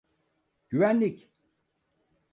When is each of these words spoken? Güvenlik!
Güvenlik! 0.69 1.29